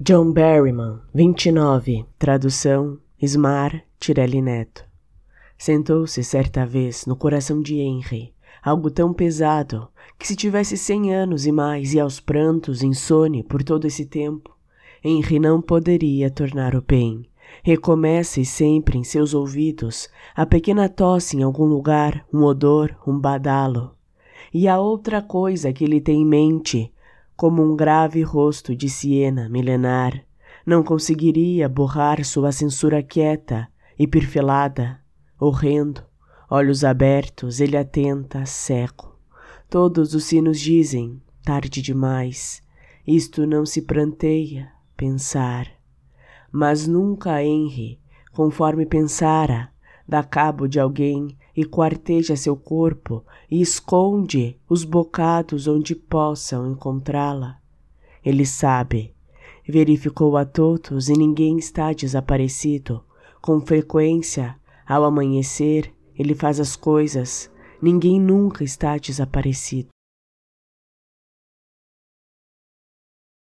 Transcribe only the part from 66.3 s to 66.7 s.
faz